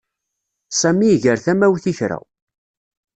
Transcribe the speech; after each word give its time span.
Sami 0.79 1.07
iger 1.15 1.37
tamawt 1.45 1.85
i 1.91 1.93
kra. 1.97 2.19